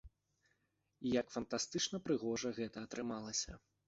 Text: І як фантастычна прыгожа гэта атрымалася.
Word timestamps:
І 1.09 1.11
як 1.15 1.27
фантастычна 1.35 1.97
прыгожа 2.07 2.49
гэта 2.61 2.77
атрымалася. 2.89 3.51